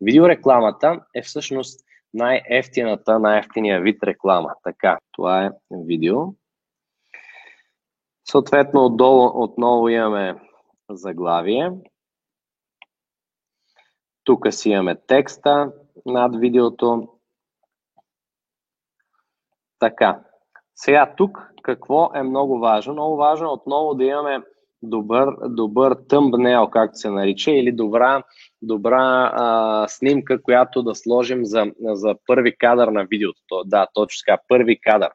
[0.00, 1.80] Видеорекламата е всъщност
[2.14, 4.54] най-ефтината, най-ефтиния вид реклама.
[4.62, 6.16] Така, това е видео.
[8.30, 10.34] Съответно, отдолу отново имаме
[10.90, 11.72] заглавие.
[14.24, 15.72] Тук си имаме текста
[16.06, 17.08] над видеото.
[19.78, 20.20] Така.
[20.74, 22.92] Сега тук какво е много важно?
[22.92, 24.42] Много важно е отново да имаме
[24.82, 28.22] добър, добър тъмбнел, както се нарича, или добра,
[28.62, 33.62] добра а, снимка, която да сложим за, за първи кадър на видеото.
[33.64, 35.10] Да, точно така, първи кадър.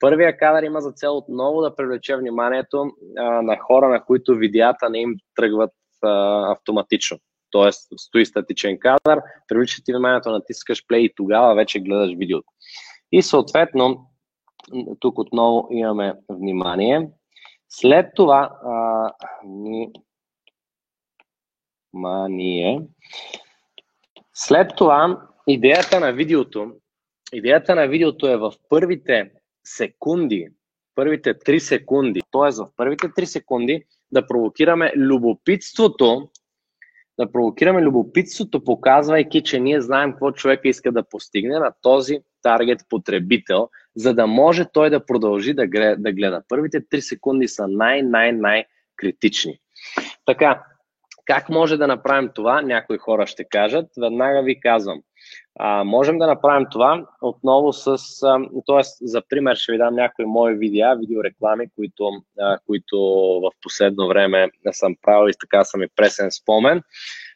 [0.00, 4.90] Първия кадър има за цел отново да привлече вниманието а, на хора, на които видеята
[4.90, 5.72] не им тръгват
[6.02, 7.18] а, автоматично.
[7.50, 12.48] Тоест, стои статичен кадър, привлича ти вниманието, натискаш плей и тогава вече гледаш видеото.
[13.12, 14.06] И съответно,
[15.00, 17.08] тук отново имаме внимание.
[17.68, 18.89] След това, а,
[21.94, 22.80] внимание.
[24.34, 26.72] След това, идеята на видеото,
[27.32, 29.30] идеята на видеото е в първите
[29.64, 30.48] секунди,
[30.94, 32.50] първите 3 секунди, т.е.
[32.50, 36.28] в първите 3 секунди да провокираме любопитството,
[37.18, 42.80] да провокираме любопитството, показвайки, че ние знаем какво човека иска да постигне на този таргет
[42.88, 45.54] потребител, за да може той да продължи.
[45.54, 45.66] Да
[46.12, 46.42] гледа.
[46.48, 48.64] Първите 3 секунди са най-най-най
[49.00, 49.58] критични.
[50.26, 50.62] Така,
[51.24, 52.62] как може да направим това?
[52.62, 53.86] Някои хора ще кажат.
[54.00, 55.00] Веднага ви казвам.
[55.58, 57.96] А, можем да направим това отново с,
[58.66, 58.80] т.е.
[59.00, 62.96] за пример ще ви дам някои мои видеа, видеореклами, които, а, които
[63.42, 66.82] в последно време съм правил и така съм и пресен спомен.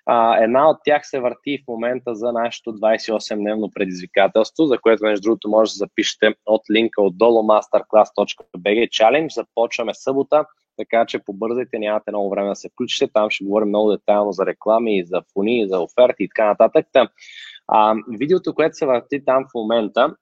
[0.06, 5.22] А, една от тях се върти в момента за нашето 28-дневно предизвикателство, за което, между
[5.22, 9.34] другото, може да запишете от линка отдолу masterclass.bg challenge.
[9.34, 10.44] Започваме събота,
[10.76, 13.12] така че побързайте, нямате много време да се включите.
[13.12, 16.86] Там ще говорим много детайлно за реклами, за фони, за оферти и така нататък.
[17.68, 20.14] А, видеото, което се върти там в момента,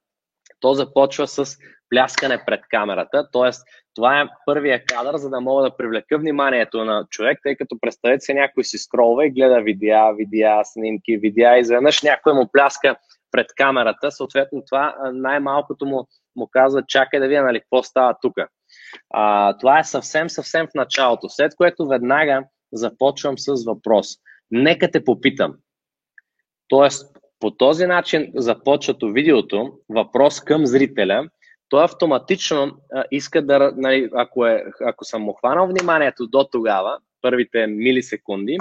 [0.60, 1.56] то започва с
[1.90, 3.50] пляскане пред камерата, т.е.
[3.94, 8.20] това е първия кадър, за да мога да привлека вниманието на човек, тъй като представете
[8.20, 12.96] се някой си скролва и гледа видеа, видеа, снимки, видеа изведнъж някой му пляска
[13.30, 18.34] пред камерата, съответно това най-малкото му, му казва чакай да видя нали, какво става тук.
[19.60, 24.08] Това е съвсем, съвсем в началото, след което веднага започвам с въпрос.
[24.50, 25.54] Нека те попитам.
[26.68, 31.28] Тоест, по този начин започвато видеото, въпрос към зрителя,
[31.68, 36.98] той автоматично а, иска да, нали, ако, е, ако съм му хванал вниманието до тогава,
[37.22, 38.58] първите милисекунди,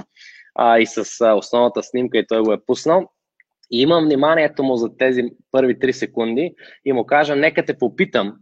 [0.55, 3.09] а, и с а, основната снимка и той го е пуснал,
[3.71, 6.55] и имам вниманието му за тези първи 3 секунди
[6.85, 8.33] и му кажа, нека те попитам,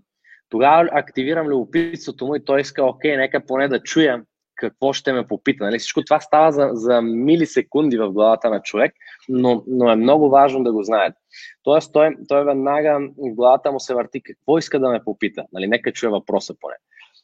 [0.49, 4.23] тогава активирам любопитството му и той иска, окей, нека поне да чуя
[4.55, 5.63] какво ще ме попита.
[5.63, 5.79] Нали?
[5.79, 8.93] Всичко това става за, за милисекунди в главата на човек,
[9.29, 11.15] но, но е много важно да го знаете.
[11.63, 15.43] Тоест, той, той веднага в главата му се върти какво иска да ме попита.
[15.53, 15.67] Нали?
[15.67, 16.75] Нека чуя въпроса поне.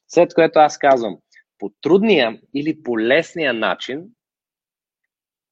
[0.07, 1.17] След което аз казвам,
[1.59, 4.03] по трудния или по лесния начин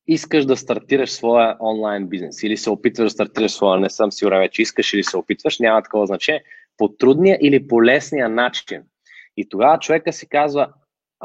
[0.07, 4.40] искаш да стартираш своя онлайн бизнес или се опитваш да стартираш своя, не съм сигурен
[4.40, 6.44] вече искаш или се опитваш, няма такова значение,
[6.78, 8.84] по трудния или по лесния начин.
[9.38, 10.73] И тогава човека си казва,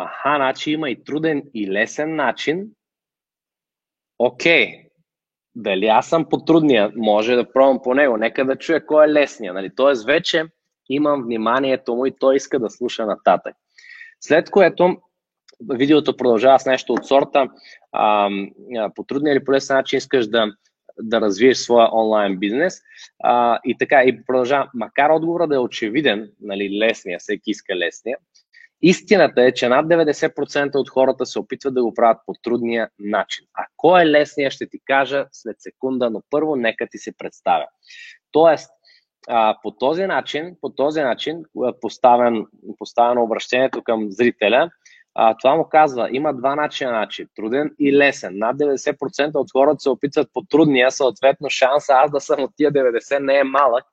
[0.00, 2.66] Аха, значи има и труден и лесен начин.
[4.18, 4.88] Окей,
[5.54, 9.12] дали аз съм по трудния, може да пробвам по него, нека да чуя кой е
[9.12, 9.52] лесния.
[9.52, 9.70] Нали?
[9.76, 10.44] Тоест вече
[10.88, 13.56] имам вниманието му и той иска да слуша нататък.
[14.20, 14.96] След което
[15.70, 17.48] видеото продължава с нещо от сорта
[17.92, 18.30] а,
[18.94, 20.46] по трудния или по лесен начин искаш да,
[21.00, 22.80] да развиеш своя онлайн бизнес.
[23.22, 24.70] А, и така, и продължава.
[24.74, 28.16] Макар отговора да е очевиден, нали, лесния, всеки иска лесния,
[28.82, 33.46] Истината е, че над 90% от хората се опитват да го правят по трудния начин.
[33.54, 37.66] А кой е лесният, ще ти кажа след секунда, но първо нека ти се представя.
[38.32, 38.70] Тоест,
[39.62, 41.42] по този начин, по този начин
[41.80, 42.46] поставен,
[42.78, 44.70] поставено обращението към зрителя,
[45.38, 48.38] това му казва, има два начина начин, труден и лесен.
[48.38, 52.72] Над 90% от хората се опитват по трудния, съответно шанса аз да съм от тия
[52.72, 53.84] 90 не е малък,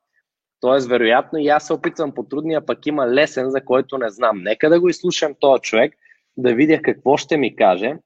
[0.66, 4.44] Тоест, вероятно и аз се опитвам по трудния, пък има лесен, за който не знам.
[4.44, 5.94] Нека да го изслушам този човек,
[6.38, 7.98] да видя какво ще ми каже,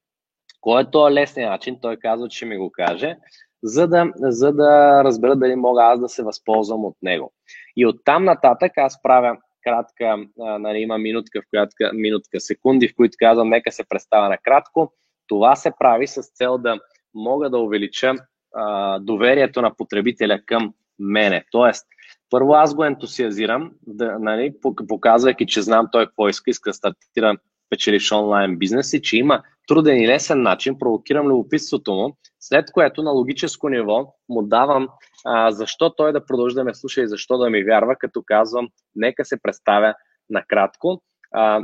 [0.61, 3.17] кой е този лесният начин, той казва, че ще ми го каже,
[3.63, 7.33] за да, за да разбера дали мога аз да се възползвам от него.
[7.75, 13.15] И оттам нататък аз правя кратка, нали, има минутка, в която, минутка, секунди, в които
[13.19, 14.93] казвам, нека се представя накратко.
[15.27, 16.79] Това се прави с цел да
[17.13, 18.13] мога да увелича
[18.55, 21.43] а, доверието на потребителя към мене.
[21.51, 21.85] Тоест,
[22.29, 24.53] първо аз го ентусиазирам, да, нали,
[24.87, 27.35] показвайки, че знам той какво иска, иска да стартира
[27.69, 33.03] печелиш онлайн бизнес и че има труден и лесен начин, провокирам любопитството му, След което
[33.03, 34.87] на логическо ниво му давам
[35.25, 38.69] а, защо той да продължи да ме слуша и защо да ми вярва, като казвам,
[38.95, 39.93] нека се представя
[40.29, 41.01] накратко.
[41.33, 41.61] А,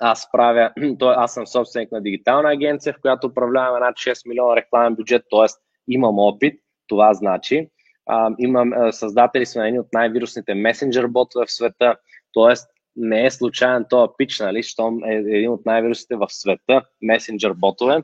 [0.00, 4.94] аз правя, аз съм собственик на дигитална агенция, в която управляваме над 6 милиона рекламен
[4.94, 5.46] бюджет, т.е.
[5.88, 7.68] имам опит, това значи.
[8.06, 11.96] А, имам, създатели сме на едни от най-вирусните месенджер ботове в света,
[12.34, 12.54] т.е.
[12.96, 18.02] не е случайен този пич, нали, щом е един от най-вирусите в света, месенджер ботове.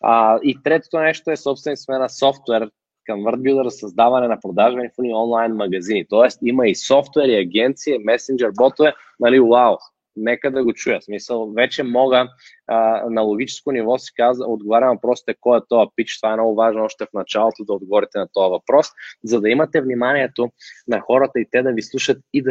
[0.00, 2.70] А, и третото нещо е собствени сме на софтуер,
[3.04, 6.04] към WordBuilder създаване на продажбени фуни онлайн магазини.
[6.08, 9.76] Тоест има и софтуер, и агенции, месенджер ботове, нали, вау,
[10.16, 11.02] нека да го чуя.
[11.02, 12.28] Смисъл, вече мога
[12.66, 16.20] а, на логическо ниво си каза, отговарям въпросите кой е този пич.
[16.20, 18.86] Това е много важно още в началото да отговорите на този въпрос,
[19.24, 20.50] за да имате вниманието
[20.88, 22.50] на хората и те да ви слушат и да